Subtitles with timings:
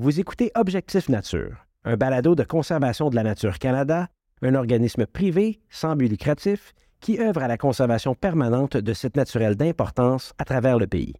[0.00, 4.06] Vous écoutez Objectif Nature, un balado de conservation de la nature Canada,
[4.42, 9.56] un organisme privé sans but lucratif qui œuvre à la conservation permanente de sites naturels
[9.56, 11.14] d'importance à travers le pays.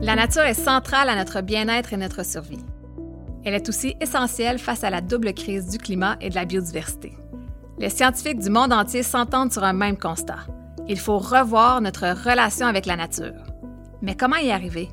[0.00, 2.64] La nature est centrale à notre bien-être et notre survie.
[3.44, 7.12] Elle est aussi essentielle face à la double crise du climat et de la biodiversité.
[7.78, 10.46] Les scientifiques du monde entier s'entendent sur un même constat.
[10.88, 13.44] Il faut revoir notre relation avec la nature.
[14.00, 14.88] Mais comment y arriver?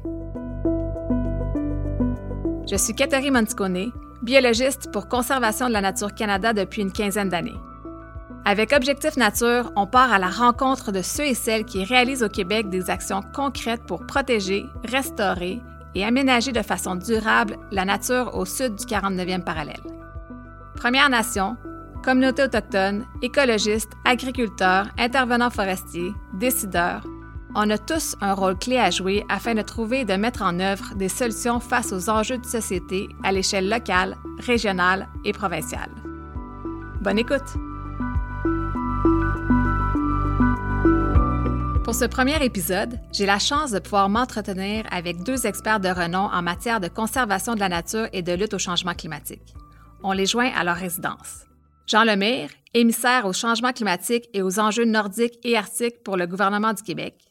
[2.68, 3.92] Je suis Catherine Monticone,
[4.24, 7.60] biologiste pour Conservation de la Nature Canada depuis une quinzaine d'années.
[8.44, 12.30] Avec Objectif Nature, on part à la rencontre de ceux et celles qui réalisent au
[12.30, 15.62] Québec des actions concrètes pour protéger, restaurer
[15.94, 19.84] et aménager de façon durable la nature au sud du 49e parallèle.
[20.76, 21.58] Premières Nations,
[22.04, 27.04] communautés autochtones, écologistes, agriculteurs, intervenants forestiers, décideurs,
[27.56, 30.60] on a tous un rôle clé à jouer afin de trouver et de mettre en
[30.60, 35.90] œuvre des solutions face aux enjeux de société à l'échelle locale, régionale et provinciale.
[37.02, 37.42] Bonne écoute!
[41.86, 46.30] Pour ce premier épisode, j'ai la chance de pouvoir m'entretenir avec deux experts de renom
[46.34, 49.54] en matière de conservation de la nature et de lutte au changement climatique.
[50.04, 51.46] On les joint à leur résidence.
[51.88, 56.74] Jean Lemire, émissaire au changement climatique et aux enjeux nordiques et arctiques pour le gouvernement
[56.74, 57.25] du Québec.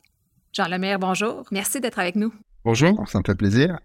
[0.54, 1.44] Jean Lemire, bonjour.
[1.50, 2.32] Merci d'être avec nous.
[2.64, 3.78] Bonjour, ça me fait plaisir.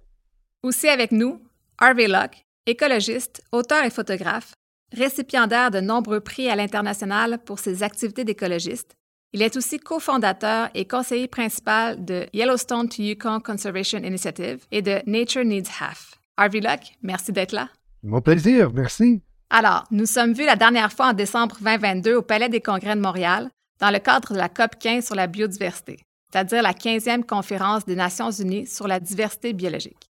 [0.64, 1.42] Aussi avec nous,
[1.78, 4.54] Harvey Locke, écologiste, auteur et photographe,
[4.96, 8.96] récipiendaire de nombreux prix à l'international pour ses activités d'écologiste
[9.32, 15.02] il est aussi cofondateur et conseiller principal de Yellowstone to Yukon Conservation Initiative et de
[15.06, 16.16] Nature Needs Half.
[16.36, 17.70] Harvey Luck, merci d'être là.
[18.02, 19.22] Mon plaisir, merci.
[19.52, 23.02] Alors, nous sommes vus la dernière fois en décembre 2022 au Palais des Congrès de
[23.02, 26.00] Montréal dans le cadre de la COP 15 sur la biodiversité,
[26.32, 30.10] c'est-à-dire la 15e conférence des Nations unies sur la diversité biologique.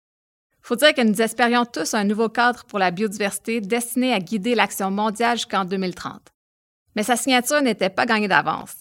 [0.61, 4.56] Faut dire que nous espérions tous un nouveau cadre pour la biodiversité destiné à guider
[4.56, 6.22] l'action mondiale jusqu'en 2030.
[6.95, 8.76] Mais sa signature n'était pas gagnée d'avance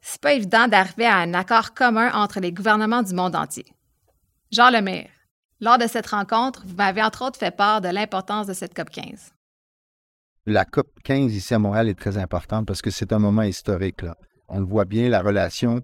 [0.00, 3.66] c'est pas évident d'arriver à un accord commun entre les gouvernements du monde entier.
[4.50, 5.10] Jean Lemire,
[5.60, 8.90] lors de cette rencontre, vous m'avez entre autres fait part de l'importance de cette COP
[8.90, 9.32] 15.
[10.46, 14.00] La COP 15 ici à Montréal est très importante parce que c'est un moment historique.
[14.48, 15.82] On le voit bien, la relation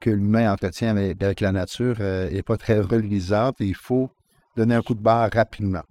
[0.00, 4.10] que l'humain entretient avec, la nature n'est euh, pas très reluisante et il faut
[4.56, 5.82] donner un coup de barre rapidement.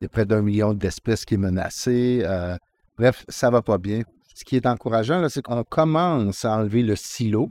[0.00, 2.22] Il y a près d'un million d'espèces qui sont menacées.
[2.24, 2.56] Euh,
[2.96, 4.02] bref, ça va pas bien
[4.34, 7.50] ce qui est encourageant, c'est qu'on commence à enlever le silo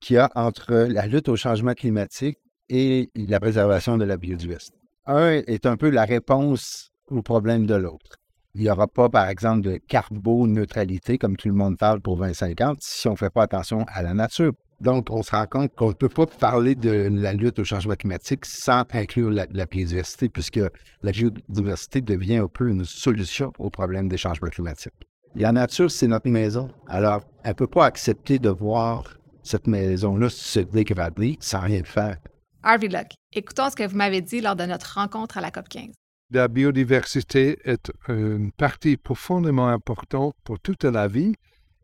[0.00, 2.38] qu'il y a entre la lutte au changement climatique
[2.68, 4.76] et la préservation de la biodiversité.
[5.04, 8.16] Un est un peu la réponse au problème de l'autre.
[8.54, 12.78] Il n'y aura pas, par exemple, de carboneutralité, comme tout le monde parle pour 2050,
[12.80, 14.52] si on ne fait pas attention à la nature.
[14.80, 17.94] Donc, on se rend compte qu'on ne peut pas parler de la lutte au changement
[17.94, 20.60] climatique sans inclure la, la, biodiversité, puisque
[21.02, 24.92] la biodiversité devient un peu une solution au problème des changements climatiques.
[25.34, 26.70] La nature, c'est notre maison.
[26.88, 29.04] Alors, elle ne peut pas accepter de voir
[29.42, 32.18] cette maison-là se dégrader sans rien faire.
[32.62, 35.68] Harvey Luck, écoutons ce que vous m'avez dit lors de notre rencontre à la COP
[35.68, 35.92] 15.
[36.32, 41.34] La biodiversité est une partie profondément importante pour toute la vie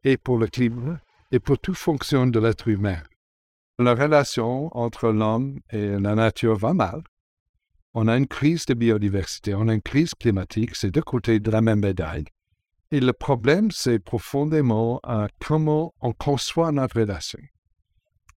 [0.03, 0.99] et pour le climat
[1.33, 3.03] et pour toute fonction de l'être humain.
[3.79, 7.03] La relation entre l'homme et la nature va mal.
[7.95, 11.51] On a une crise de biodiversité, on a une crise climatique, c'est deux côtés de
[11.51, 12.27] la même médaille.
[12.91, 17.41] Et le problème, c'est profondément à comment on conçoit notre relation.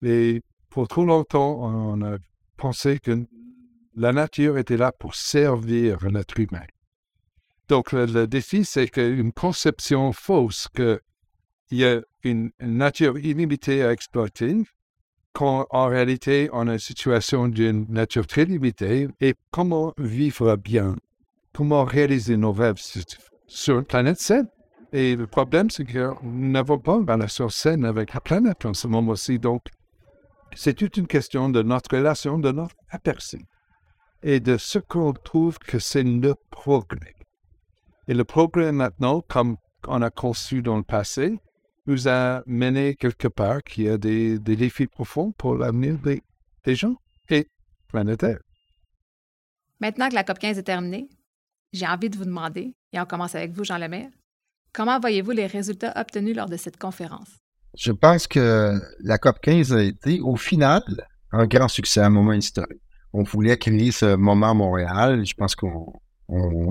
[0.01, 2.17] Et pour trop longtemps, on a
[2.57, 3.25] pensé que
[3.95, 6.65] la nature était là pour servir l'être humain.
[7.67, 10.67] Donc, le, défi, c'est qu'une conception fausse
[11.75, 14.55] qu'il y a une, nature illimitée à exploiter,
[15.33, 20.95] quand en réalité, on a une situation d'une nature très limitée, et comment vivre bien,
[21.53, 22.81] comment réaliser nos rêves
[23.47, 24.47] sur une planète saine?
[24.93, 28.73] Et le problème, c'est que nous n'avons pas une relation saine avec la planète en
[28.73, 29.39] ce moment aussi.
[29.39, 29.63] Donc,
[30.55, 33.39] c'est toute une question de notre relation, de notre aperçu
[34.23, 37.15] et de ce qu'on trouve que c'est le progrès.
[38.07, 41.37] Et le progrès maintenant, comme on a conçu dans le passé,
[41.87, 46.21] nous a mené quelque part qui a des, défis profonds pour l'avenir des,
[46.63, 46.95] des gens
[47.29, 47.47] et
[47.87, 48.39] planétaires.
[49.79, 51.09] Maintenant que la COP15 est terminée,
[51.73, 54.09] j'ai envie de vous demander, et on commence avec vous, Jean Lemaire,
[54.73, 57.29] comment voyez-vous les résultats obtenus lors de cette conférence?
[57.77, 60.81] Je pense que la COP 15 a été, au final,
[61.31, 62.81] un grand succès, un moment historique.
[63.11, 65.25] On voulait créer ce moment à Montréal.
[65.25, 65.91] Je pense qu'on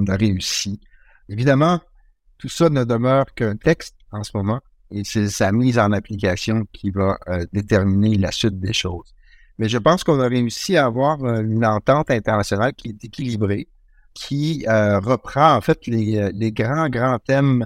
[0.08, 0.80] a réussi.
[1.28, 1.80] Évidemment,
[2.38, 4.60] tout ça ne demeure qu'un texte en ce moment
[4.94, 9.14] et c'est sa mise en application qui va euh, déterminer la suite des choses.
[9.58, 13.68] Mais je pense qu'on a réussi à avoir une entente internationale qui est équilibrée,
[14.14, 17.64] qui reprend en fait les, les grands, grands thèmes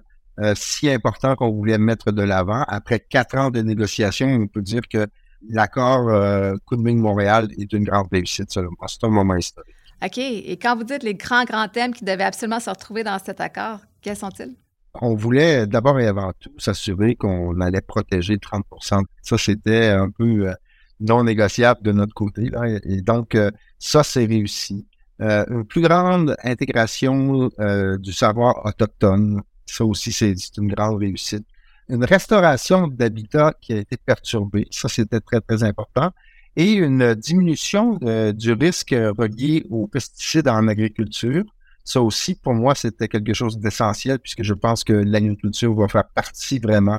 [0.54, 2.62] si importants qu'on voulait mettre de l'avant.
[2.68, 5.08] Après quatre ans de négociations, on peut dire que
[5.48, 8.88] l'accord euh, Montréal est une grande réussite, selon moi.
[8.88, 9.74] C'est un moment historique.
[10.02, 10.18] OK.
[10.18, 13.40] Et quand vous dites les grands, grands thèmes qui devaient absolument se retrouver dans cet
[13.40, 14.54] accord, quels sont-ils?
[14.94, 20.48] On voulait d'abord et avant tout s'assurer qu'on allait protéger 30% Ça, c'était un peu
[20.48, 20.54] euh,
[21.00, 22.50] non négociable de notre côté.
[22.84, 24.86] Et donc, euh, ça, c'est réussi.
[25.20, 27.50] Euh, une plus grande intégration
[27.98, 29.42] du savoir autochtone.
[29.66, 31.46] Ça aussi, c'est une grande réussite
[31.90, 34.66] une restauration d'habitat qui a été perturbée.
[34.70, 36.10] Ça, c'était très, très important.
[36.54, 37.98] Et une diminution
[38.34, 41.44] du risque relié aux pesticides en agriculture.
[41.88, 46.06] Ça aussi, pour moi, c'était quelque chose d'essentiel puisque je pense que l'agriculture va faire
[46.06, 46.98] partie vraiment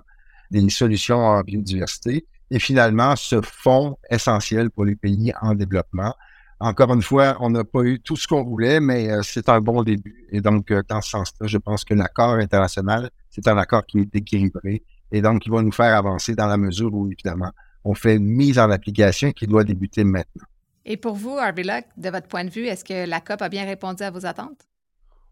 [0.50, 2.26] des solutions en biodiversité.
[2.50, 6.16] Et finalement, ce fonds essentiel pour les pays en développement.
[6.60, 9.62] Encore une fois, on n'a pas eu tout ce qu'on voulait, mais euh, c'est un
[9.62, 10.26] bon début.
[10.32, 14.00] Et donc, euh, dans ce sens-là, je pense que l'accord international c'est un accord qui
[14.00, 14.82] est équilibré
[15.12, 17.52] et donc qui va nous faire avancer dans la mesure où, évidemment,
[17.84, 20.48] on fait une mise en application qui doit débuter maintenant.
[20.84, 23.50] Et pour vous, Harvey Luck, de votre point de vue, est-ce que la COP a
[23.50, 24.66] bien répondu à vos attentes?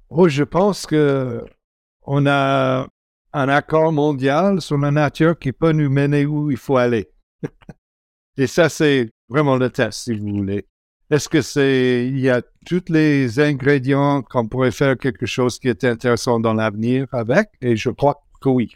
[0.10, 1.44] Oh, je pense que
[2.04, 2.88] on a
[3.34, 7.10] un accord mondial sur la nature qui peut nous mener où il faut aller.
[8.38, 10.66] Et ça, c'est vraiment le test, si vous voulez.
[11.10, 15.70] Est-ce que c'est, il y a tous les ingrédients qu'on pourrait faire quelque chose qui
[15.70, 17.50] est intéressant dans l'avenir avec?
[17.62, 18.72] Et je crois que oui.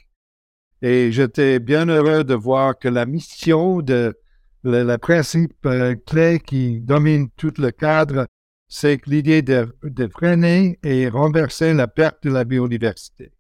[0.82, 4.18] Et j'étais bien heureux de voir que la mission de
[4.64, 8.28] le, principe euh, clé qui domine tout le cadre,
[8.74, 9.68] c'est l'idée de,
[10.14, 13.34] freiner et renverser la perte de la biodiversité.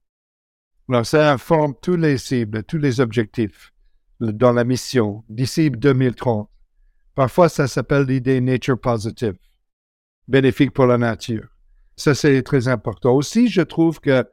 [0.89, 3.72] Alors, ça informe tous les cibles, tous les objectifs
[4.19, 6.50] dans la mission d'ici 2030.
[7.16, 9.38] Parfois, ça s'appelle l'idée nature positive,
[10.28, 11.48] bénéfique pour la nature.
[11.95, 13.16] Ça, c'est très important.
[13.16, 14.25] Aussi, je trouve que,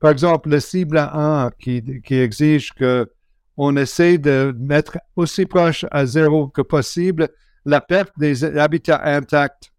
[0.00, 3.08] par exemple, le cible 1 qui, qui exige que
[3.56, 7.28] on essaie de mettre aussi proche à zéro que possible
[7.64, 9.69] la perte des habitats intacts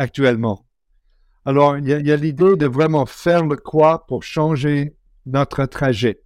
[0.00, 0.64] actuellement.
[1.44, 6.22] Alors, il y a, l'idée de vraiment faire le quoi pour changer notre trajet.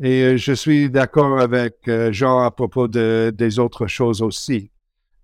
[0.00, 4.70] Et euh, je suis d'accord avec euh, Jean à propos de, des autres choses aussi.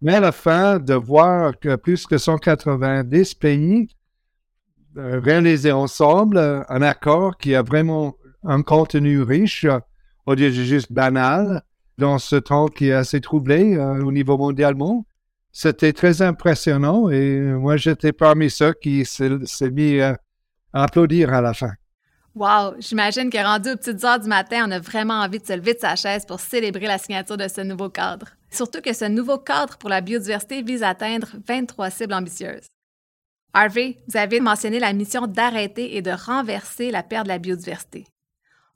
[0.02, 3.88] Mais à la fin, de voir que plus de 190 pays
[4.96, 6.38] euh, réalisé ensemble
[6.68, 9.66] un accord qui a vraiment un contenu riche,
[10.26, 11.62] au lieu juste banal,
[11.98, 15.04] dans ce temps qui est assez troublé au niveau mondialement.
[15.52, 20.16] C'était très impressionnant et moi j'étais parmi ceux qui s'est mis à
[20.72, 21.72] applaudir à la fin.
[22.36, 22.76] Wow!
[22.78, 25.74] J'imagine que rendu aux petites heures du matin, on a vraiment envie de se lever
[25.74, 28.28] de sa chaise pour célébrer la signature de ce nouveau cadre.
[28.50, 32.66] Surtout que ce nouveau cadre pour la biodiversité vise à atteindre 23 cibles ambitieuses.
[33.52, 38.06] Harvey, vous avez mentionné la mission d'arrêter et de renverser la perte de la biodiversité.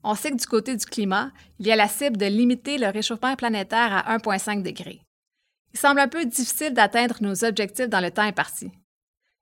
[0.02, 1.30] On sait que du côté du climat,
[1.60, 5.00] il y a la cible de limiter le réchauffement planétaire à 1,5 degré.
[5.74, 8.70] Il semble un peu difficile d'atteindre nos objectifs dans le temps imparti.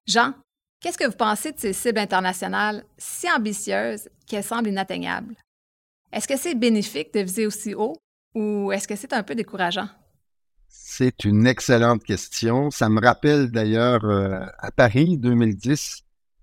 [0.06, 0.34] Jean,
[0.82, 5.36] Qu'est-ce que vous pensez de ces cibles internationales si ambitieuses qu'elles semblent inatteignables?
[6.12, 7.96] Est-ce que c'est bénéfique de viser aussi haut
[8.34, 9.88] ou est-ce que c'est un peu décourageant?
[10.66, 12.72] C'est une excellente question.
[12.72, 16.02] Ça me rappelle d'ailleurs euh, à Paris 2010,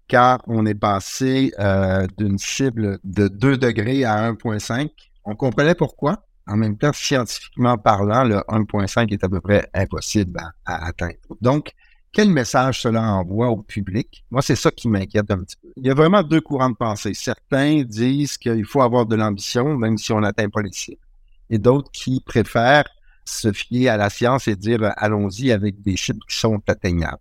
[0.09, 4.89] quand on est passé euh, d'une cible de 2 degrés à 1,5.
[5.25, 6.28] On comprenait pourquoi.
[6.49, 11.13] En même temps, scientifiquement parlant, le 1,5 est à peu près impossible à atteindre.
[11.41, 11.73] Donc,
[12.11, 14.25] quel message cela envoie au public?
[14.31, 15.67] Moi, c'est ça qui m'inquiète un petit peu.
[15.77, 17.13] Il y a vraiment deux courants de pensée.
[17.13, 21.01] Certains disent qu'il faut avoir de l'ambition, même si on n'atteint pas les cibles.
[21.51, 22.89] Et d'autres qui préfèrent
[23.25, 27.19] se fier à la science et dire euh, allons-y avec des chiffres qui sont atteignables.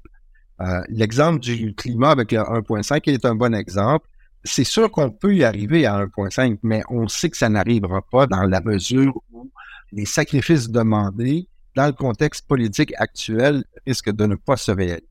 [0.62, 4.08] Euh, l'exemple du climat avec le 1.5 est un bon exemple.
[4.44, 8.26] C'est sûr qu'on peut y arriver à 1.5, mais on sait que ça n'arrivera pas
[8.26, 9.50] dans la mesure où
[9.92, 15.06] les sacrifices demandés dans le contexte politique actuel, risque de ne pas se réaliser.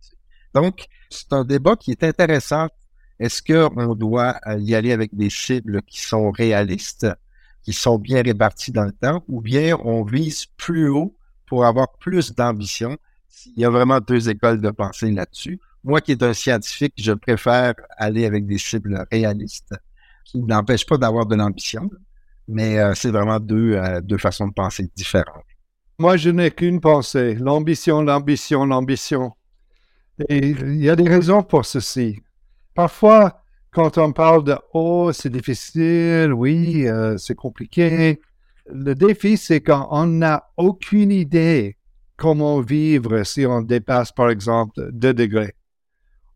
[0.54, 2.68] Donc, c'est un débat qui est intéressant.
[3.20, 7.08] Est-ce qu'on doit euh, y aller avec des cibles qui sont réalistes,
[7.64, 11.16] qui sont bien réparties dans le temps, ou bien on vise plus haut
[11.46, 12.98] pour avoir plus d'ambition?
[13.46, 15.60] Il y a vraiment deux écoles de pensée là-dessus.
[15.88, 19.74] Moi qui est un scientifique, je préfère aller avec des cibles réalistes
[20.26, 21.90] qui n'empêchent pas d'avoir de l'ambition,
[22.50, 25.46] mais euh, c'est vraiment deux, euh, deux façons de penser différentes.
[25.98, 29.32] Moi, je n'ai qu'une pensée, l'ambition, l'ambition, l'ambition.
[30.28, 32.20] Et il y a des raisons pour ceci.
[32.76, 33.42] Parfois,
[33.72, 38.20] quand on parle de «oh, c'est difficile, oui, euh, c'est compliqué»,
[38.70, 41.78] le défi, c'est qu'on n'a aucune idée
[42.18, 45.56] comment vivre si on dépasse, par exemple, 2 degrés.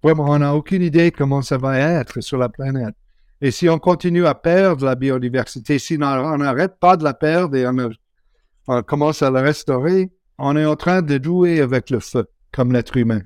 [0.04, 2.96] On n'a aucune idée comment ça va être sur la planète.
[3.42, 7.56] Et si on continue à perdre la biodiversité, si on n'arrête pas de la perdre
[7.56, 12.28] et on, commence à la restaurer, on est en train de jouer avec le feu,
[12.52, 13.22] comme l'être humain.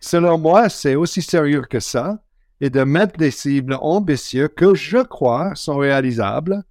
[0.00, 2.20] Selon moi, c'est aussi sérieux que ça,
[2.60, 6.62] et de mettre des cibles ambitieuses que je crois sont réalisables.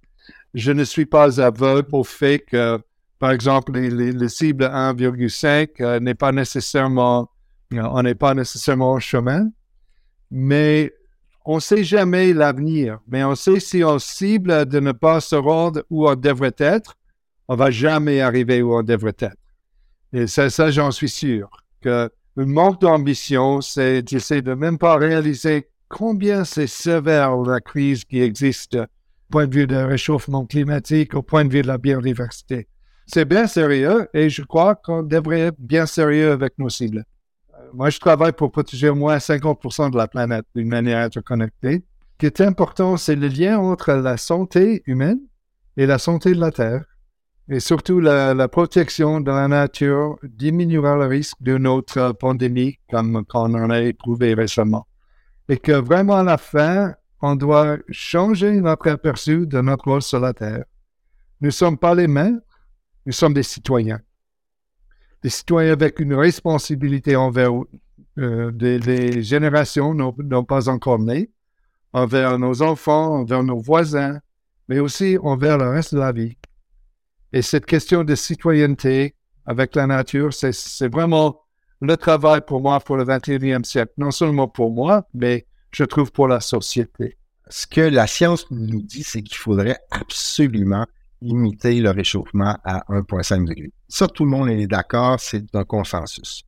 [0.54, 2.78] Je ne suis pas aveugle au fait que,
[3.18, 7.30] par exemple, les, cibles 1,5 euh, n'est pas nécessairement
[7.72, 9.50] on n'est pas nécessairement au chemin,
[10.30, 10.92] mais
[11.44, 12.98] on ne sait jamais l'avenir.
[13.08, 16.96] Mais on sait si on cible de ne pas se rendre où on devrait être,
[17.48, 19.36] on va jamais arriver où on devrait être.
[20.12, 21.48] Et ça, ça j'en suis sûr.
[21.80, 28.04] Que le manque d'ambition, c'est d'essayer de même pas réaliser combien c'est sévère la crise
[28.04, 28.86] qui existe au
[29.30, 32.68] point de vue du réchauffement climatique, au point de vue de la biodiversité.
[33.06, 37.04] C'est bien sérieux et je crois qu'on devrait être bien sérieux avec nos cibles
[37.76, 41.84] moi, je travaille pour protéger au moins 50% de la planète d'une manière interconnectée.
[42.12, 45.20] Ce qui est important, c'est le lien entre la santé humaine
[45.76, 46.84] et la santé de la Terre.
[47.50, 53.52] Et surtout, la, protection de la nature diminuera le risque d'une autre pandémie comme qu'on
[53.54, 54.86] en a éprouvé récemment.
[55.50, 60.20] Et que vraiment, à la fin, on doit changer notre aperçu de notre rôle sur
[60.20, 60.64] la Terre.
[61.42, 62.40] Nous ne sommes pas les maîtres,
[63.04, 64.00] nous sommes des citoyens
[65.22, 67.50] des citoyens avec une responsabilité envers
[68.18, 71.30] euh, des, générations non, pas encore nées,
[71.92, 74.20] envers nos enfants, envers nos voisins,
[74.68, 76.36] mais aussi envers le reste de la vie.
[77.32, 81.42] Et cette question de citoyenneté avec la nature, c'est vraiment
[81.80, 86.10] le travail pour moi pour le 21e siècle, non seulement pour moi, mais je trouve
[86.10, 87.18] pour la société.
[87.48, 90.86] Ce que la science nous dit, c'est qu'il faudrait absolument
[91.20, 93.72] limiter le réchauffement à 1,5 degré.
[93.88, 96.44] Ça, tout le monde est d'accord, c'est un consensus.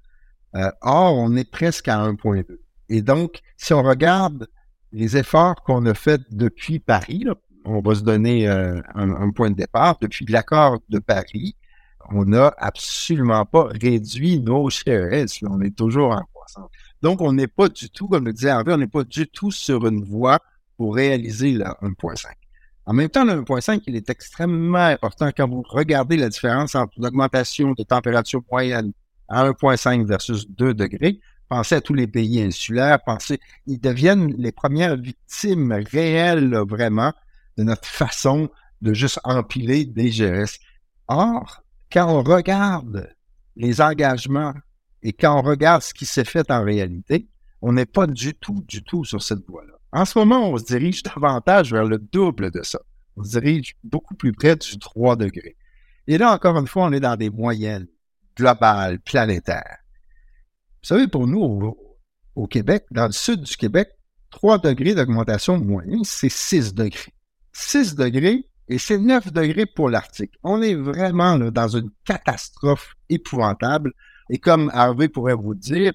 [0.54, 2.44] Euh, or, on est presque à 1,2.
[2.88, 4.48] Et donc, si on regarde
[4.92, 7.26] les efforts qu'on a faits depuis Paris,
[7.64, 9.98] on va se donner euh, un, point de départ.
[10.00, 11.54] Depuis l'accord de Paris,
[12.10, 15.42] on n'a absolument pas réduit nos CRS.
[15.42, 16.70] On est toujours en croissance.
[17.02, 19.50] Donc, on n'est pas du tout, comme le disait Hervé, on n'est pas du tout
[19.50, 20.38] sur une voie
[20.76, 22.26] pour réaliser le 1.5.
[22.88, 26.94] En même temps, le 1.5, il est extrêmement important quand vous regardez la différence entre
[26.96, 28.94] l'augmentation de température moyenne
[29.28, 31.20] à 1.5 versus 2 degrés.
[31.50, 37.12] Pensez à tous les pays insulaires, pensez, ils deviennent les premières victimes réelles, vraiment,
[37.58, 38.48] de notre façon
[38.80, 40.58] de juste empiler des GRS.
[41.08, 43.14] Or, quand on regarde
[43.54, 44.54] les engagements
[45.02, 47.28] et quand on regarde ce qui s'est fait en réalité,
[47.60, 49.77] on n'est pas du tout, du tout sur cette voie-là.
[49.92, 52.80] En ce moment, on se dirige davantage vers le double de ça.
[53.16, 55.56] On se dirige beaucoup plus près du 3 degrés.
[56.06, 57.86] Et là, encore une fois, on est dans des moyennes
[58.36, 59.78] globales, planétaires.
[60.82, 61.76] Vous savez, pour nous,
[62.36, 63.90] au, Québec, dans le sud du Québec,
[64.30, 67.12] 3 degrés d'augmentation moyenne, c'est 6 degrés.
[67.52, 70.32] 6 degrés et c'est 9 degrés pour l'Arctique.
[70.42, 73.92] On est vraiment dans une catastrophe épouvantable.
[74.30, 75.92] Et comme Harvey pourrait vous dire,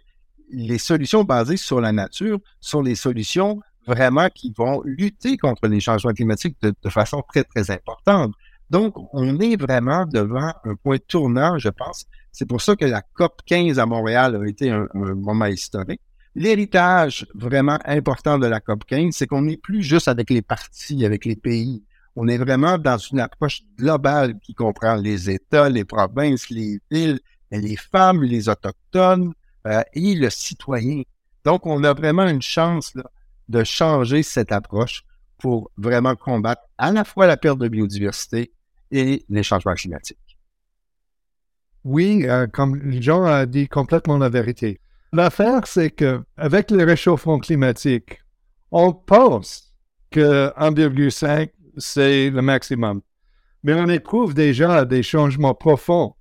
[0.51, 5.79] les solutions basées sur la nature sont les solutions vraiment qui vont lutter contre les
[5.79, 8.33] changements climatiques de, façon très, très importante.
[8.69, 12.05] Donc, on est vraiment devant un point tournant, je pense.
[12.31, 16.01] C'est pour ça que la COP 15 à Montréal a été un, moment historique.
[16.35, 21.05] L'héritage vraiment important de la COP 15, c'est qu'on n'est plus juste avec les partis,
[21.05, 21.83] avec les pays.
[22.15, 27.19] On est vraiment dans une approche globale qui comprend les États, les provinces, les villes,
[27.51, 29.33] les femmes, les autochtones
[29.67, 31.03] euh, et le citoyen.
[31.45, 33.03] Donc, on a vraiment une chance là,
[33.53, 35.03] de changer cette approche
[35.37, 38.51] pour vraiment combattre à la fois la perte de biodiversité
[38.91, 40.17] et les changements climatiques.
[41.83, 44.79] Oui, euh, comme Jean a dit complètement la vérité.
[45.11, 48.21] L'affaire, c'est que avec le réchauffement climatique,
[48.71, 49.73] on pense
[50.09, 53.01] que 1,5 c'est le maximum.
[53.63, 56.15] Mais on éprouve déjà des changements profonds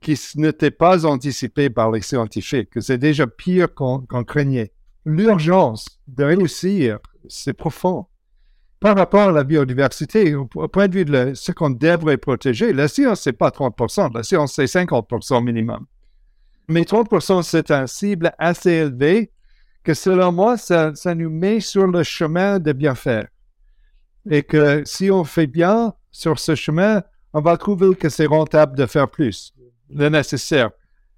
[0.00, 4.72] qui n'étaient pas anticipés par les scientifiques, que c'est déjà pire qu'on craignait
[5.04, 8.06] l'urgence de réussir, c'est profond.
[8.80, 12.88] Par rapport à la biodiversité, au point de vue de ce qu'on devrait protéger, la
[12.88, 15.86] science, c'est pas 30 la science, c'est 50% minimum.
[16.68, 19.30] Mais 30% c'est un cible assez élevé
[19.84, 23.28] que, selon moi, ça, ça nous met sur le chemin de bien faire.
[24.30, 27.02] Et que si on fait bien sur ce chemin,
[27.34, 29.52] on va trouver que c'est rentable de faire plus,
[29.90, 30.70] le nécessaire.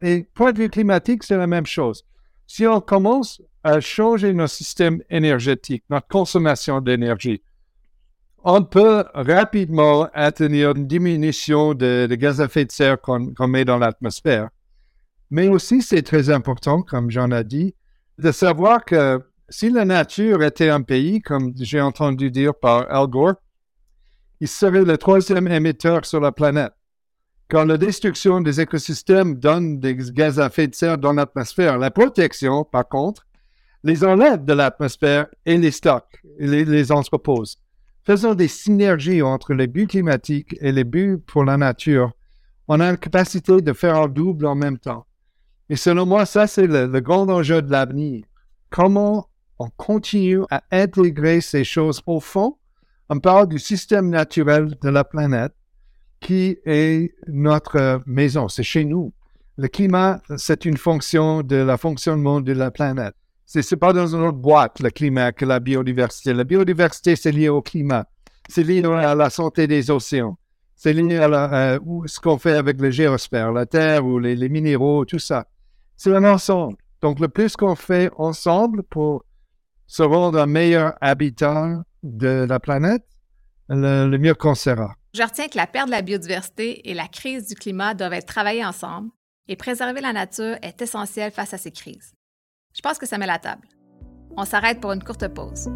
[0.02, 2.04] Et point de vue climatique, c'est la même chose.
[2.46, 7.42] Si on commence à changer notre système énergétique, notre consommation d'énergie,
[8.44, 13.78] on peut rapidement atteindre une diminution de, gaz à effet de serre qu'on met dans
[13.78, 14.50] l'atmosphère.
[15.30, 17.74] Mais aussi, c'est très important, comme j'en ai dit,
[18.18, 23.08] de savoir que si la nature était un pays, comme j'ai entendu dire par Al
[23.08, 23.34] Gore,
[24.40, 26.72] il serait le troisième émetteur sur la planète.
[27.48, 31.90] Quand la destruction des écosystèmes donne des gaz à effet de serre dans l'atmosphère, la
[31.90, 33.26] protection, par contre,
[33.82, 37.58] les enlève de l'atmosphère et les stocks, et les, les entrepose.
[38.04, 42.12] Faisons des synergies entre les buts climatiques et les buts pour la nature.
[42.68, 45.06] On a la capacité de faire un double en même temps.
[45.68, 48.24] Et selon moi, ça, c'est le, le grand enjeu de l'avenir.
[48.70, 49.28] Comment
[49.58, 52.58] on continue à intégrer ces choses au fond?
[53.08, 55.52] On parle du système naturel de la planète
[56.20, 59.12] qui est notre maison, c'est chez nous.
[59.56, 63.14] Le climat, c'est une fonction de la fonctionnement de la planète.
[63.46, 66.34] C'est pas dans une autre boîte, le climat, que la biodiversité.
[66.34, 68.06] La biodiversité, c'est lié au climat.
[68.48, 70.36] C'est lié à la santé des océans.
[70.74, 75.04] C'est lié à, ce qu'on fait avec le géosphère, la Terre ou les, les minéraux,
[75.04, 75.46] tout ça.
[75.96, 76.76] C'est un ensemble.
[77.00, 79.24] Donc, le plus qu'on fait ensemble pour
[79.86, 83.04] se rendre un meilleur habitat de la planète,
[83.68, 84.94] le, mieux qu'on sera.
[85.14, 88.26] Je retiens que la perte de la biodiversité et la crise du climat doivent être
[88.26, 89.10] travaillées ensemble
[89.48, 92.15] et préserver la nature est essentiel face à ces crises.
[92.76, 93.66] Je pense que ça met la table.
[94.36, 95.70] On s'arrête pour une courte pause.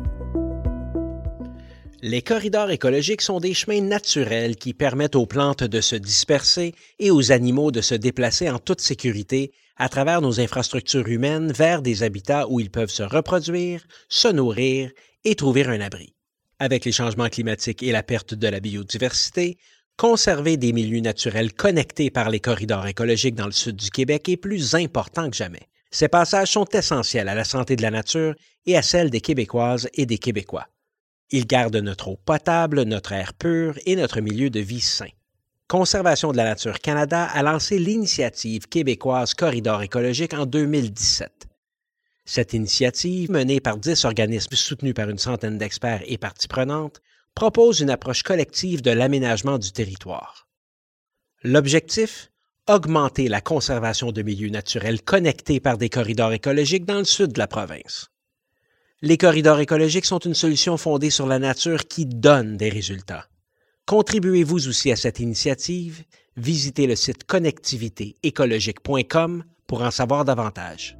[2.03, 7.11] Les corridors écologiques sont des chemins naturels qui permettent aux plantes de se disperser et
[7.11, 12.03] aux animaux de se déplacer en toute sécurité à travers nos infrastructures humaines vers des
[12.03, 14.91] habitats où ils peuvent se reproduire, se nourrir
[15.25, 16.15] et trouver un abri.
[16.59, 19.57] Avec les changements climatiques et la perte de la biodiversité,
[19.97, 24.37] conserver des milieux naturels connectés par les corridors écologiques dans le sud du Québec est
[24.37, 25.71] plus important que jamais.
[25.91, 28.35] Ces passages sont essentiels à la santé de la nature
[28.67, 30.69] et à celle des Québécoises et des Québécois.
[31.31, 35.09] Ils gardent notre eau potable, notre air pur et notre milieu de vie sain.
[35.69, 41.47] Conservation de la nature Canada a lancé l'initiative québécoise Corridor écologique en 2017.
[42.25, 47.01] Cette initiative, menée par dix organismes soutenus par une centaine d'experts et parties prenantes,
[47.35, 50.49] propose une approche collective de l'aménagement du territoire.
[51.43, 52.30] L'objectif?
[52.71, 57.41] Augmenter la conservation de milieux naturels connectés par des corridors écologiques dans le sud de
[57.41, 58.13] la province.
[59.03, 63.27] Les corridors écologiques sont une solution fondée sur la nature qui donne des résultats.
[63.87, 66.05] Contribuez-vous aussi à cette initiative?
[66.37, 70.97] Visitez le site connectivitéécologique.com pour en savoir davantage.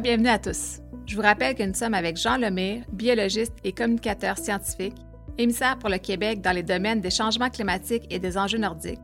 [0.00, 0.78] Bienvenue à tous.
[1.06, 4.94] Je vous rappelle que nous sommes avec Jean Lemire, biologiste et communicateur scientifique,
[5.38, 9.00] émissaire pour le Québec dans les domaines des changements climatiques et des enjeux nordiques,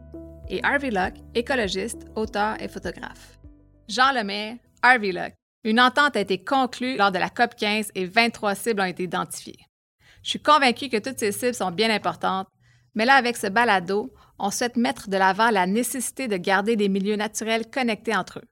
[0.49, 3.39] et Harvey Locke, écologiste, auteur et photographe.
[3.89, 5.35] Jean Lemire, Harvey Locke.
[5.65, 9.05] Une entente a été conclue lors de la COP 15 et 23 cibles ont été
[9.05, 9.59] identifiées.
[10.23, 12.49] Je suis convaincu que toutes ces cibles sont bien importantes,
[12.95, 16.89] mais là, avec ce balado, on souhaite mettre de l'avant la nécessité de garder des
[16.89, 18.49] milieux naturels connectés entre eux.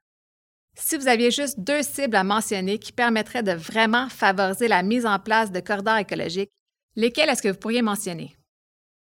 [0.75, 5.05] Si vous aviez juste deux cibles à mentionner qui permettraient de vraiment favoriser la mise
[5.05, 6.51] en place de corridors écologiques,
[6.97, 8.35] lesquelles est-ce que vous pourriez mentionner?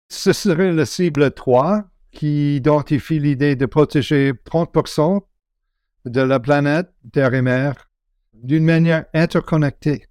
[0.10, 5.22] Ce serait la cible 3 qui identifie l'idée de protéger 30%
[6.06, 7.90] de la planète, terre et mer,
[8.34, 10.06] d'une manière interconnectée.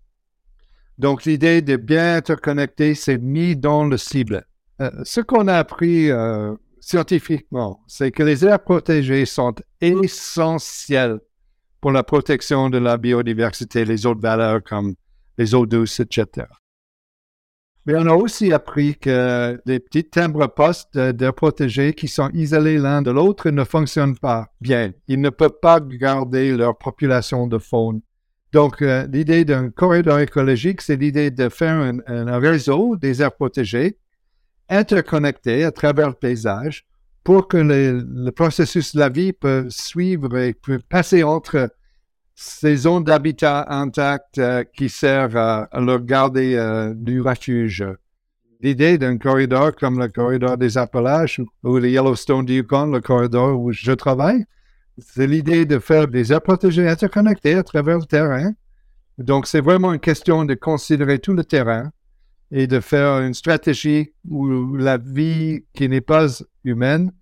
[0.99, 4.45] Donc, l'idée de bien interconnecter, c'est mis dans le cible.
[4.81, 11.21] Euh, ce qu'on a appris euh, scientifiquement, c'est que les aires protégées sont essentielles
[11.81, 14.95] pour la protection de la biodiversité, les autres valeurs comme
[15.39, 16.47] les eaux douces, etc.
[17.85, 23.03] Mais on a aussi appris que les petits timbres-postes d'air protégés qui sont isolés l'un
[23.03, 24.93] de l'autre ne fonctionnent pas bien.
[25.09, 28.01] Ils ne peuvent pas garder leur population de faune.
[28.53, 33.99] Donc, euh, l'idée d'un corridor écologique, c'est l'idée de faire un, réseau des aires protégées
[34.69, 36.87] interconnectés à travers le paysage
[37.25, 41.71] pour que le, processus de la vie peut suivre et peut passer entre
[42.43, 47.85] ces zones d'habitat intactes euh, qui servent à, leur garder euh, du refuge.
[48.61, 53.73] L'idée d'un corridor comme le corridor des Appalaches ou le Yellowstone Yukon, le corridor où
[53.73, 54.45] je travaille,
[54.99, 58.53] c'est l'idée de faire des aires protégées interconnectées à travers le terrain.
[59.19, 61.93] Donc, c'est vraiment une question de considérer tout le terrain
[62.51, 66.27] et de faire une stratégie où la vie qui n'est pas
[66.65, 67.13] humaine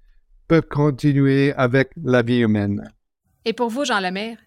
[0.48, 2.90] peut continuer avec la vie humaine.
[3.44, 4.38] Et pour vous, Jean Lemaire,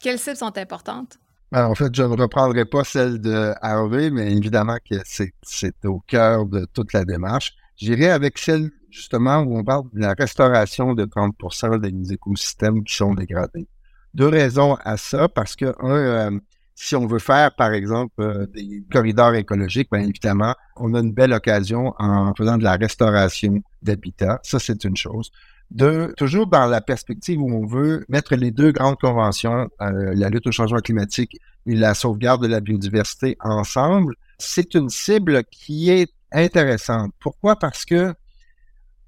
[0.00, 1.18] quelles cibles sont importantes?
[1.50, 6.00] Ben, en fait, je ne reprendrai pas celle de Harvey, mais évidemment que c'est au
[6.00, 7.54] cœur de toute la démarche.
[7.76, 12.94] J'irai avec celle justement, où on parle de la restauration de 30% des écosystèmes qui
[12.94, 13.68] sont dégradés.
[14.14, 16.38] Deux raisons à ça, parce que, un, euh,
[16.74, 21.12] si on veut faire, par exemple, euh, des corridors écologiques, bien évidemment, on a une
[21.12, 24.40] belle occasion en faisant de la restauration d'habitat.
[24.42, 25.30] Ça, c'est une chose.
[25.70, 30.30] De toujours dans la perspective où on veut mettre les deux grandes conventions, euh, la
[30.30, 35.90] lutte au changement climatique et la sauvegarde de la biodiversité ensemble, c'est une cible qui
[35.90, 37.12] est intéressante.
[37.20, 37.56] Pourquoi?
[37.56, 38.14] Parce que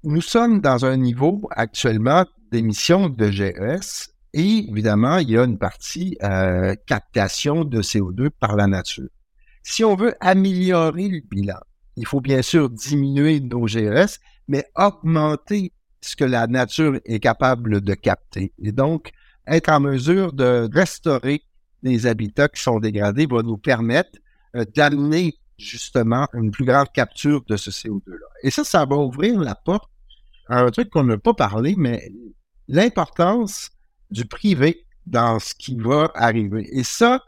[0.03, 5.57] nous sommes dans un niveau actuellement d'émissions de GES et évidemment, il y a une
[5.57, 9.09] partie euh, captation de CO2 par la nature.
[9.63, 11.59] Si on veut améliorer le bilan,
[11.97, 17.81] il faut bien sûr diminuer nos GES, mais augmenter ce que la nature est capable
[17.81, 18.53] de capter.
[18.61, 19.11] Et donc,
[19.47, 21.43] être en mesure de restaurer
[21.83, 24.19] les habitats qui sont dégradés va nous permettre
[24.55, 28.27] euh, d'amener justement une plus grande capture de ce CO2-là.
[28.43, 29.89] Et ça, ça va ouvrir la porte
[30.47, 32.11] à un truc qu'on n'a pas parlé, mais
[32.67, 33.69] l'importance
[34.09, 36.67] du privé dans ce qui va arriver.
[36.71, 37.23] Et ça,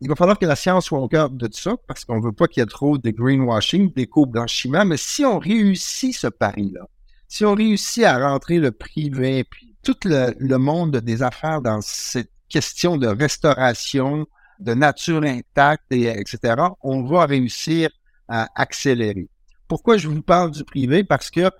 [0.00, 2.24] il va falloir que la science soit au cœur de tout ça, parce qu'on ne
[2.24, 6.88] veut pas qu'il y ait trop de greenwashing, d'éco-blanchiment, mais si on réussit ce pari-là,
[7.28, 12.30] si on réussit à rentrer le privé, puis tout le, monde des affaires dans cette
[12.48, 14.26] question de restauration,
[14.60, 17.90] de nature intacte, et, etc., on va réussir
[18.28, 19.28] à accélérer.
[19.68, 21.04] Pourquoi je vous parle du privé?
[21.04, 21.50] Parce que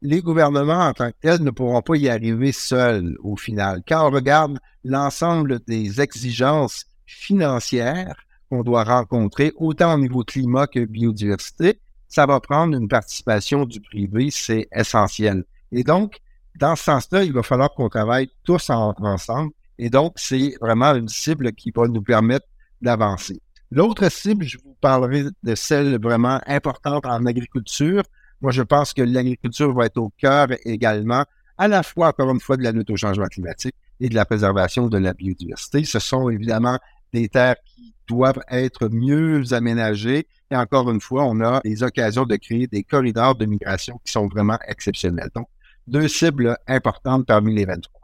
[0.00, 3.82] les gouvernements en tant que tels ne pourront pas y arriver seuls au final.
[3.86, 8.16] Quand on regarde l'ensemble des exigences financières
[8.48, 13.80] qu'on doit rencontrer, autant au niveau climat que biodiversité, ça va prendre une participation du
[13.80, 15.44] privé, c'est essentiel.
[15.72, 16.18] Et donc,
[16.58, 19.52] dans ce sens-là, il va falloir qu'on travaille tous ensemble.
[19.78, 22.46] Et donc, c'est vraiment une cible qui va nous permettre
[22.80, 23.40] d'avancer.
[23.70, 28.02] L'autre cible, je vous parlerai de celle vraiment importante en agriculture.
[28.40, 31.24] Moi, je pense que l'agriculture va être au cœur également,
[31.58, 34.24] à la fois, encore une fois, de la lutte au changement climatique et de la
[34.24, 35.84] préservation de la biodiversité.
[35.84, 36.78] Ce sont évidemment
[37.12, 40.26] des terres qui doivent être mieux aménagées.
[40.50, 44.12] Et encore une fois, on a des occasions de créer des corridors de migration qui
[44.12, 45.30] sont vraiment exceptionnels.
[45.34, 45.48] Donc,
[45.86, 48.00] deux cibles importantes parmi les 23.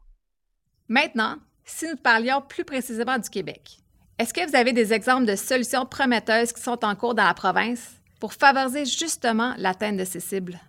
[0.88, 3.78] Maintenant, si nous parlions plus précisément du Québec,
[4.18, 7.34] est-ce que vous avez des exemples de solutions prometteuses qui sont en cours dans la
[7.34, 10.60] province pour favoriser justement l'atteinte de ces cibles?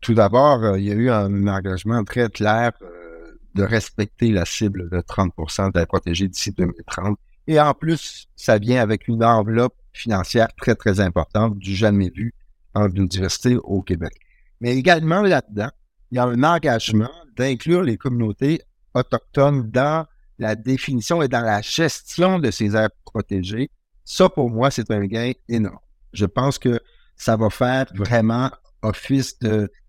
[0.00, 4.44] Tout d'abord, euh, il y a eu un engagement très clair euh, de respecter la
[4.44, 9.76] cible de 30% d'être protégée d'ici 2030 et en plus, ça vient avec une enveloppe
[9.92, 12.34] financière très, très importante du jamais vu
[12.74, 14.12] en biodiversité au Québec.
[14.60, 15.70] Mais également là-dedans,
[16.10, 18.62] il y a un engagement d'inclure les communautés
[18.94, 20.06] autochtones dans
[20.38, 23.70] la définition et dans la gestion de ces aires protégées.
[24.04, 25.78] Ça, pour moi, c'est un gain énorme.
[26.12, 26.80] Je pense que
[27.16, 28.50] ça va faire vraiment
[28.82, 29.38] office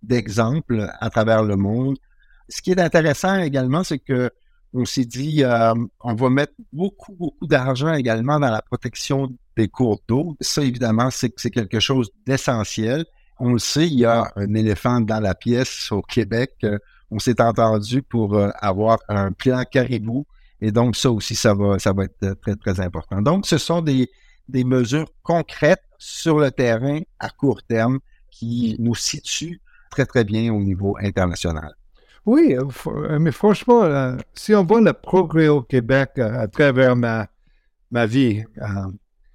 [0.02, 1.98] d'exemple à travers le monde.
[2.50, 4.32] Ce qui est intéressant également, c'est que
[4.78, 9.68] on s'est dit, euh, on va mettre beaucoup, beaucoup d'argent également dans la protection des
[9.68, 10.38] cours d'eau.
[10.40, 13.06] Ça, évidemment, c'est quelque chose d'essentiel.
[13.40, 16.52] On le sait, il y a un éléphant dans la pièce au Québec.
[16.64, 16.78] Euh,
[17.10, 20.26] on s'est entendu pour euh, avoir un plan caribou.
[20.62, 23.22] Et donc, ça aussi, ça va, ça va être très, très important.
[23.22, 24.10] Donc, ce sont des,
[24.48, 29.60] des mesures concrètes sur le terrain à court terme qui nous situent
[29.90, 31.74] très, très bien au niveau international.
[32.28, 36.98] Oui, euh, euh, mais franchement, euh, si on voit le progrès au Québec à travers
[36.98, 37.28] ma,
[37.90, 38.44] ma vie,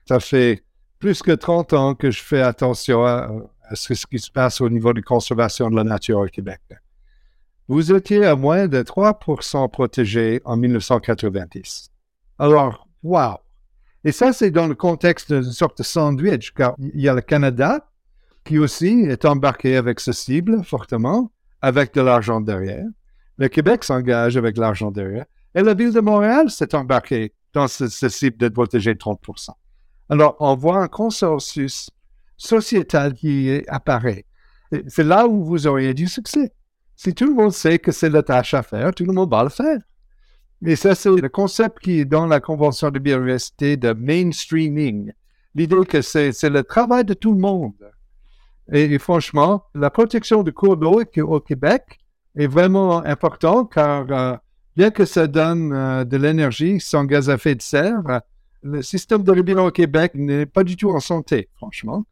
[0.06, 0.62] ça fait
[0.98, 3.30] plus que 30 ans que je fais attention à,
[3.72, 6.60] ce, qui se passe au niveau de conservation de la nature au Québec.
[7.66, 11.90] Vous étiez à moins de 3% protégés en 1990.
[12.38, 13.38] Alors, wow!
[14.04, 17.22] Et ça, c'est dans le contexte d'une sorte de sandwich, car il y a le
[17.22, 17.88] Canada
[18.44, 21.30] qui aussi est embarqué avec ce cible fortement
[21.62, 22.84] avec de l'argent derrière.
[23.38, 25.24] Le Québec s'engage avec l'argent derrière.
[25.54, 29.50] Et la ville de Montréal s'est embarquée dans ce, cible de protéger 30%
[30.08, 31.90] Alors, on voit un consensus
[32.36, 34.24] sociétal qui apparaît.
[34.88, 36.52] C'est là où vous auriez du succès.
[36.96, 39.44] Si tout le monde sait que c'est la tâche à faire, tout le monde va
[39.44, 39.78] le faire.
[40.64, 45.12] Et ça, c'est le concept qui est dans la Convention de biodiversité de mainstreaming.
[45.54, 47.91] L'idée que c'est le travail de tout le monde.
[48.72, 52.00] Et, franchement, la protection du cours d'eau au Québec
[52.36, 54.36] est vraiment importante car euh,
[54.76, 58.02] bien que ça donne euh, de l'énergie sans gaz à effet de serre,
[58.62, 62.06] le système de robinet au Québec n'est pas du tout en santé, franchement.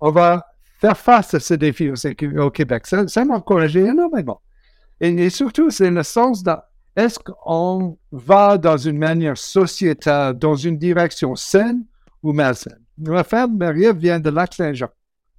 [0.00, 0.46] On va
[0.78, 2.86] faire face à ce défi au, Québec.
[2.86, 4.40] Ça, ça m'encourage énormément.
[5.00, 6.52] Et, et surtout, c'est le sens de
[6.94, 11.84] est-ce qu'on va dans une manière sociétale, dans une direction saine
[12.22, 12.80] ou malsaine?
[12.98, 14.90] Ma femme Marie vient de Lac-Saint-Jean.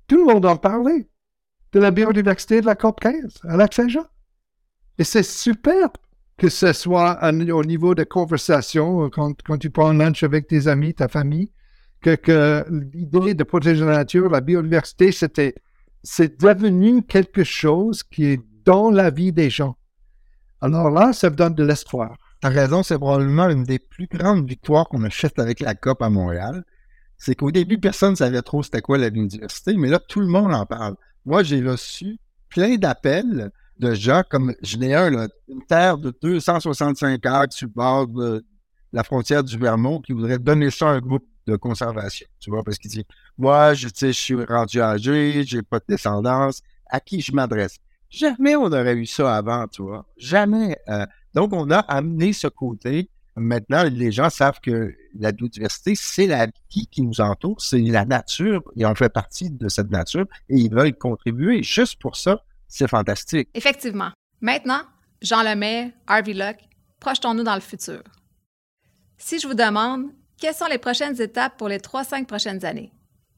[0.08, 1.10] Tout le monde en parlait
[1.72, 4.06] de la biodiversité de la COP 15 à Lac-Saint-Jean.
[4.98, 5.90] Et c'est super
[6.38, 10.94] que ce soit au niveau de conversation, quand, tu prends un lunch avec tes amis,
[10.94, 11.52] ta famille,
[12.02, 15.56] que, l'idée de protéger la nature, la biodiversité, c'était,
[16.04, 19.78] c'est devenu quelque chose qui est dans la vie des gens.
[20.62, 22.16] Alors là, ça me donne de l'espoir.
[22.42, 26.02] T'as raison, c'est probablement une des plus grandes victoires qu'on a faites avec la COP
[26.02, 26.64] à Montréal.
[27.18, 30.28] C'est qu'au début, personne ne savait trop c'était quoi la biodiversité, mais là, tout le
[30.28, 30.96] monde en parle.
[31.26, 37.26] Moi, j'ai reçu plein d'appels de gens comme je n'ai un, une terre de 265
[37.26, 38.46] acres sur le bord de
[38.94, 42.28] la frontière du Vermont qui voudrait donner ça à un groupe de conservation.
[42.40, 43.06] Tu vois, parce qu'il dit
[43.38, 47.78] Moi, je, je suis rendu âgé, j'ai pas de descendance, à qui je m'adresse?
[48.10, 50.06] Jamais on aurait eu ça avant, tu vois.
[50.18, 50.78] Jamais.
[50.88, 53.10] Euh, donc, on a amené ce côté.
[53.38, 58.06] Maintenant, les gens savent que la biodiversité, c'est la vie qui nous entoure, c'est la
[58.06, 61.62] nature, et on fait partie de cette nature, et ils veulent contribuer.
[61.62, 63.50] Juste pour ça, c'est fantastique.
[63.54, 64.12] Effectivement.
[64.40, 64.82] Maintenant,
[65.22, 66.62] Jean Lemay, Harvey Locke,
[67.00, 68.02] projetons-nous dans le futur.
[69.18, 72.92] Si je vous demande, quelles sont les prochaines étapes pour les 3-5 prochaines années?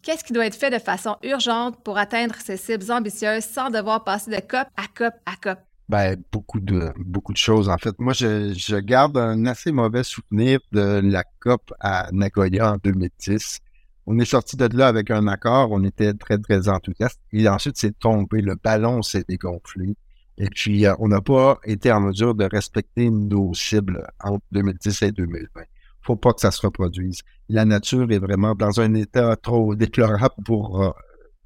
[0.04, 4.04] Qu'est-ce qui doit être fait de façon urgente pour atteindre ces cibles ambitieuses sans devoir
[4.04, 5.60] passer de COP à COP à COP?
[5.90, 7.70] Ben, beaucoup de, beaucoup de choses.
[7.70, 12.74] En fait, moi, je, je garde un assez mauvais souvenir de la COP à Nagoya
[12.74, 13.60] en 2010.
[14.06, 17.20] On est sorti de là avec un accord, on était très, très enthousiaste.
[17.32, 19.96] Et ensuite, c'est tombé, le ballon s'est dégonflé.
[20.38, 25.02] Et puis, euh, on n'a pas été en mesure de respecter nos cibles entre 2010
[25.04, 25.64] et 2020
[26.08, 27.20] faut pas que ça se reproduise.
[27.50, 30.92] La nature est vraiment dans un état trop déplorable pour, euh,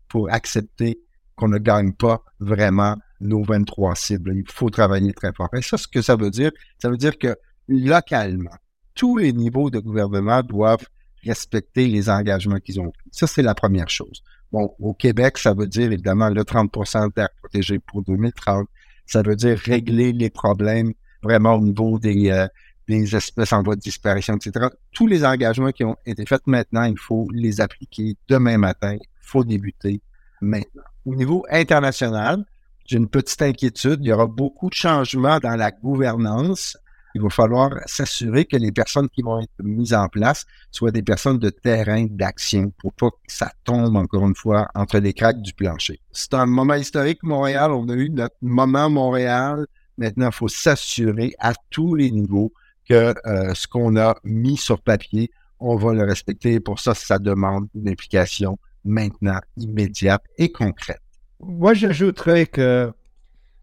[0.07, 0.99] pour accepter
[1.35, 4.33] qu'on ne gagne pas vraiment nos 23 cibles.
[4.35, 5.49] Il faut travailler très fort.
[5.53, 7.35] Et ça, ce que ça veut dire, ça veut dire que
[7.67, 8.55] localement,
[8.95, 10.85] tous les niveaux de gouvernement doivent
[11.23, 13.09] respecter les engagements qu'ils ont pris.
[13.11, 14.23] Ça, c'est la première chose.
[14.51, 18.67] Bon, au Québec, ça veut dire évidemment le 30% d'air protégé pour 2030.
[19.05, 22.47] Ça veut dire régler les problèmes vraiment au niveau des, euh,
[22.87, 24.67] des espèces en voie de disparition, etc.
[24.91, 28.95] Tous les engagements qui ont été faits maintenant, il faut les appliquer demain matin.
[28.99, 30.01] Il faut débuter
[30.41, 30.83] maintenant.
[31.05, 32.43] Au niveau international,
[32.91, 33.99] j'ai une petite inquiétude.
[34.01, 36.77] Il y aura beaucoup de changements dans la gouvernance.
[37.15, 41.01] Il va falloir s'assurer que les personnes qui vont être mises en place soient des
[41.01, 45.41] personnes de terrain d'action pour pas que ça tombe, encore une fois, entre les craques
[45.41, 46.01] du plancher.
[46.11, 47.71] C'est un moment historique, Montréal.
[47.71, 49.67] On a eu notre moment Montréal.
[49.97, 52.51] Maintenant, il faut s'assurer à tous les niveaux
[52.89, 56.59] que euh, ce qu'on a mis sur papier, on va le respecter.
[56.59, 61.01] Pour ça, ça demande une implication maintenant immédiate et concrète.
[61.43, 62.91] Moi, j'ajouterais que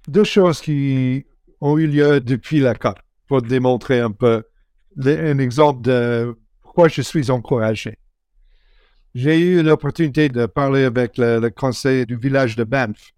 [0.08, 1.24] deux choses qui
[1.60, 4.42] ont eu lieu depuis la COP pour démontrer un peu
[5.04, 7.98] un exemple de pourquoi je suis encouragé.
[9.14, 13.12] J'ai eu l'opportunité de parler avec le, conseil du village de Banff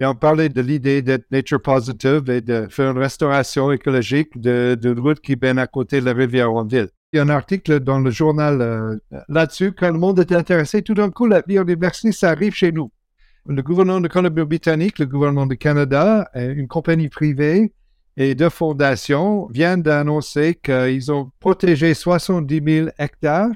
[0.00, 4.76] et on parlait de l'idée d'être nature positive et de faire une restauration écologique de,
[4.80, 6.88] de route qui mène à côté de la rivière Ronville.
[7.12, 8.96] Il y a un article dans le journal euh,
[9.28, 9.72] là-dessus.
[9.72, 12.90] Quand le monde est intéressé, tout d'un coup, la biodiversité, ça arrive chez nous.
[13.50, 17.72] Le gouvernement de Colombie-Britannique, le gouvernement du Canada, une compagnie privée
[18.16, 23.50] et deux fondations viennent d'annoncer qu'ils ont protégé 70 000 hectares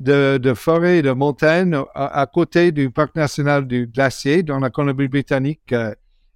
[0.00, 4.70] de, de forêts et de montagnes à, côté du parc national du glacier dans la
[4.70, 5.72] Colombie-Britannique.
[5.72, 5.94] Euh,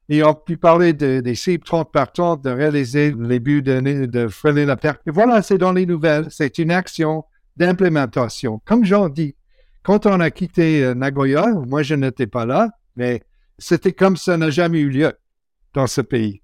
[0.08, 4.64] et on pu parler des cibles 30 partant de réaliser les buts de, de freiner
[4.64, 5.00] la perte.
[5.08, 6.28] Et voilà, c'est dans les nouvelles.
[6.30, 7.24] C'est une action
[7.56, 8.62] d'implémentation.
[8.64, 9.34] Comme j'en dis,
[9.82, 13.22] quand on a quitté euh, Nagoya, moi je n'étais pas là, mais
[13.58, 15.12] c'était comme ça n'a jamais eu lieu
[15.74, 16.42] dans ce pays.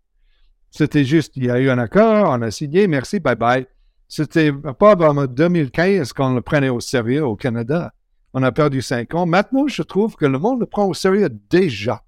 [0.70, 3.66] C'était juste, il y a eu un accord, on a signé, merci, bye bye.
[4.08, 7.92] C'était pas avant 2015 qu'on le prenait au sérieux au Canada.
[8.32, 9.26] On a perdu cinq ans.
[9.26, 12.02] Maintenant, je trouve que le monde le prend au sérieux déjà.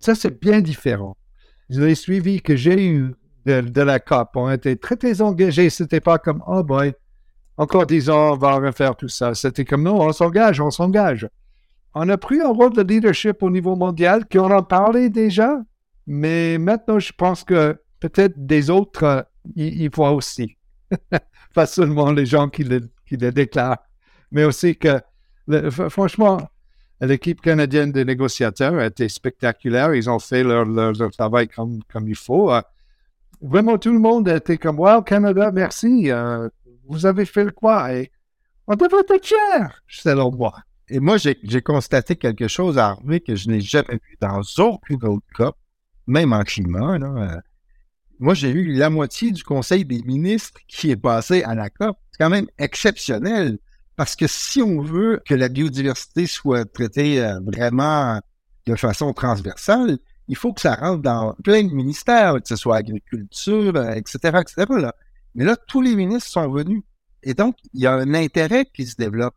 [0.00, 1.16] Ça, c'est bien différent.
[1.70, 3.14] Les suivis que j'ai eus
[3.46, 5.70] de, la COP ont été très, très engagés.
[5.70, 6.94] C'était pas comme, oh boy,
[7.56, 9.34] encore dix ans, on va refaire tout ça.
[9.34, 11.28] C'était comme, non, on s'engage, on s'engage.
[11.94, 15.60] On a pris un rôle de leadership au niveau mondial, qu'on en parlait déjà,
[16.06, 20.56] mais maintenant, je pense que peut-être des autres, ils y voient aussi.
[21.54, 22.80] pas seulement les gens qui le,
[23.10, 23.78] déclarent,
[24.32, 25.00] mais aussi que,
[25.88, 26.50] franchement,
[27.00, 29.94] l'équipe canadienne des négociateurs a été spectaculaire.
[29.94, 30.66] Ils ont fait leur,
[31.12, 32.52] travail comme, il faut.
[32.52, 32.60] Euh,
[33.40, 36.10] vraiment, tout le monde a été comme Wow, Canada, merci.
[36.10, 36.48] Euh,
[36.88, 37.94] vous avez fait le quoi?
[37.94, 38.10] Et
[38.66, 40.54] on devrait être cher, selon moi.
[40.94, 45.26] Et moi, j'ai constaté quelque chose à que je n'ai jamais vu dans aucune autre
[45.34, 45.56] COP,
[46.06, 46.98] même en climat.
[46.98, 47.42] Là,
[48.20, 51.98] moi, j'ai eu la moitié du Conseil des ministres qui est passé à la COP.
[52.12, 53.58] C'est quand même exceptionnel.
[53.96, 58.20] Parce que si on veut que la biodiversité soit traitée euh, vraiment
[58.66, 62.76] de façon transversale, il faut que ça rentre dans plein de ministères, que ce soit
[62.76, 64.66] agriculture, etc., euh, etc.
[64.78, 64.94] Là.
[65.34, 66.84] Mais là, tous les ministres sont venus.
[67.24, 69.34] Et donc, il y a un intérêt qui se développe.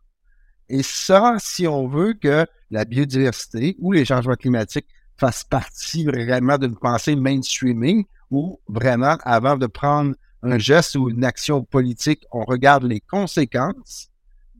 [0.68, 6.58] Et ça, si on veut que la biodiversité ou les changements climatiques fasse partie vraiment
[6.58, 12.44] d'une pensée mainstreaming où vraiment, avant de prendre un geste ou une action politique, on
[12.44, 14.10] regarde les conséquences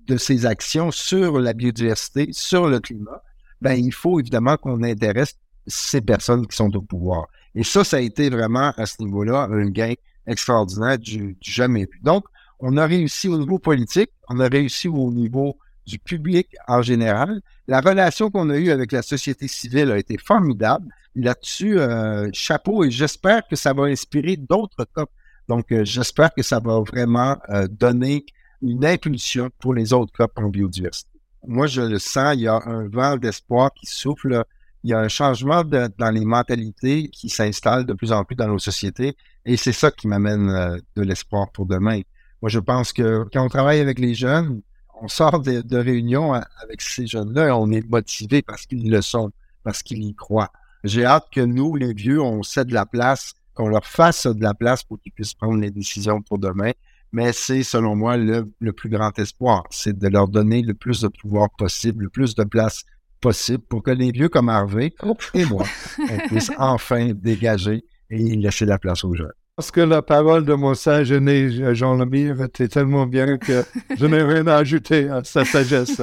[0.07, 3.23] de ces actions sur la biodiversité, sur le climat,
[3.61, 5.35] ben, il faut évidemment qu'on intéresse
[5.67, 7.27] ces personnes qui sont au pouvoir.
[7.55, 9.95] Et ça, ça a été vraiment à ce niveau-là un gain
[10.27, 12.01] extraordinaire du, jamais vu.
[12.03, 12.25] Donc,
[12.61, 17.41] on a réussi au niveau politique, on a réussi au niveau du public en général.
[17.67, 20.87] La relation qu'on a eue avec la société civile a été formidable.
[21.17, 25.11] Là-dessus, euh, chapeau, et j'espère que ça va inspirer d'autres COP.
[25.49, 28.27] Donc, euh, j'espère que ça va vraiment euh, donner
[28.61, 31.11] une impulsion pour les autres COP en biodiversité.
[31.47, 34.45] Moi, je le sens, il y a un vent d'espoir qui souffle.
[34.85, 38.49] Il y a un changement dans les mentalités qui s'installe de plus en plus dans
[38.49, 39.17] nos sociétés.
[39.45, 42.01] Et c'est ça qui m'amène de l'espoir pour demain.
[42.43, 44.63] Moi, je pense que quand on travaille avec les jeunes,
[45.01, 49.03] on sort de, de réunions avec ces jeunes-là et on est motivé parce qu'ils le
[49.03, 49.31] sont,
[49.65, 50.53] parce qu'ils y croient.
[50.85, 54.55] J'ai hâte que nous, les vieux, on cède la place, qu'on leur fasse de la
[54.55, 56.73] place pour qu'ils puissent prendre les décisions pour demain.
[57.11, 59.65] Mais c'est, selon moi, le, plus grand espoir.
[59.71, 62.85] C'est de leur donner le plus de pouvoir possible, le plus de place
[63.21, 64.95] possible pour que les vieux comme Harvey
[65.35, 65.65] et moi,
[65.99, 69.33] on puisse enfin dégager et laisser la place aux jeunes.
[69.59, 73.65] Parce que la parole de mon sage aîné Jean Lemire était tellement bien que
[73.97, 76.01] je n'ai rien à ajouter à sa sagesse.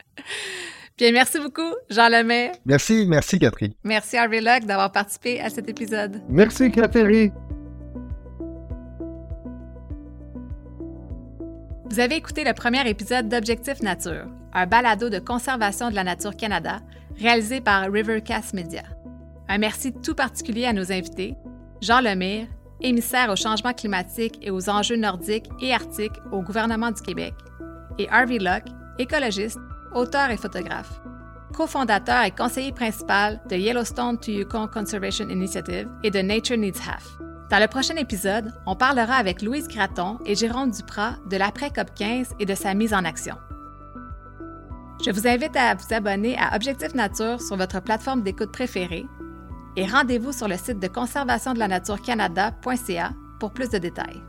[0.98, 2.52] Bien, merci beaucoup, Jean Lemire.
[2.66, 3.72] Merci, merci, Catherine.
[3.84, 6.20] Merci, Harvey Locke, d'avoir participé à cet épisode.
[6.28, 7.32] Merci, Catherine.
[11.88, 16.36] Vous avez écouté le premier épisode d'Objectif Nature, un balado de conservation de la nature
[16.36, 16.80] Canada
[17.16, 18.82] réalisé par Rivercast Media.
[19.48, 21.34] Un merci tout particulier à nos invités,
[21.80, 22.46] Jean Lemire,
[22.80, 27.34] émissaire au changement climatique et aux enjeux nordiques et arctiques au gouvernement du Québec,
[27.98, 29.58] et Harvey Locke, écologiste,
[29.94, 31.00] auteur et photographe,
[31.54, 37.18] cofondateur et conseiller principal de Yellowstone to Yukon Conservation Initiative et de Nature Needs Half.
[37.50, 42.34] Dans le prochain épisode, on parlera avec Louise Graton et Jérôme Duprat de l'après-COP 15
[42.38, 43.36] et de sa mise en action.
[45.04, 49.06] Je vous invite à vous abonner à Objectif Nature sur votre plateforme d'écoute préférée
[49.76, 54.22] et rendez-vous sur le site de conservation de la nature canada.ca pour plus de détails.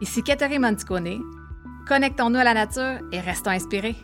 [0.00, 1.22] Ici Catherine Monticone.
[1.88, 3.96] Connectons-nous à la nature et restons inspirés.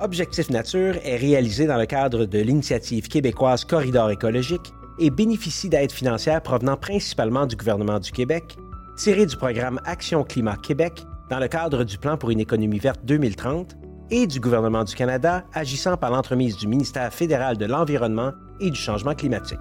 [0.00, 5.92] Objectif Nature est réalisé dans le cadre de l'initiative québécoise Corridor écologique et bénéficie d'aides
[5.92, 8.56] financières provenant principalement du gouvernement du Québec,
[8.96, 13.00] tirées du programme Action Climat Québec dans le cadre du Plan pour une économie verte
[13.04, 13.76] 2030
[14.10, 18.78] et du gouvernement du Canada agissant par l'entremise du ministère fédéral de l'Environnement et du
[18.78, 19.58] Changement climatique.